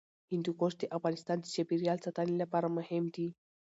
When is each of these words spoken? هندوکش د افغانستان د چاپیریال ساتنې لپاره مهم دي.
هندوکش 0.31 0.73
د 0.81 0.83
افغانستان 0.97 1.37
د 1.41 1.45
چاپیریال 1.55 1.97
ساتنې 2.05 2.35
لپاره 2.43 2.67
مهم 2.77 3.03
دي. 3.15 3.27